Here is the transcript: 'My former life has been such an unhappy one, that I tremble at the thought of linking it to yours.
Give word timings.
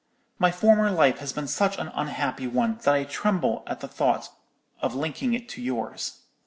'My 0.39 0.49
former 0.51 0.89
life 0.89 1.19
has 1.19 1.31
been 1.31 1.45
such 1.47 1.77
an 1.77 1.89
unhappy 1.89 2.47
one, 2.47 2.77
that 2.81 2.87
I 2.95 3.03
tremble 3.03 3.61
at 3.67 3.81
the 3.81 3.87
thought 3.87 4.29
of 4.81 4.95
linking 4.95 5.35
it 5.35 5.47
to 5.49 5.61
yours. 5.61 6.21